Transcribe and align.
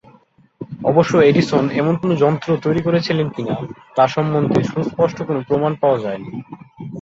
অবশ্য 0.85 1.13
এডিসন 1.23 1.63
এমন 1.81 1.93
কোন 1.95 2.11
যন্ত্র 2.15 2.49
তৈরি 2.63 2.81
করেছিলেন 2.83 3.27
কি-না 3.29 3.55
তা 3.95 4.03
সম্বন্ধে 4.07 4.59
সুস্পষ্ট 4.63 5.17
কোন 5.23 5.37
প্রমাণ 5.47 5.71
পাওয়া 5.81 5.99
যায়নি। 5.99 6.29